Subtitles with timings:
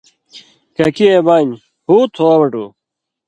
[0.75, 2.65] ککی اُے بانیۡ ”ہُو تُھو او مٹُو!